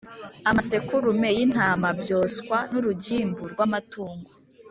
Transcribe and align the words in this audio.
amasekurume 0.49 1.29
y’intama 1.37 1.87
byoswa 1.99 2.57
n’urugimbu 2.71 3.43
rw’amatungo 3.53 4.29